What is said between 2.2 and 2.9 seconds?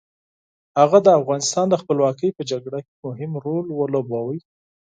په جګړه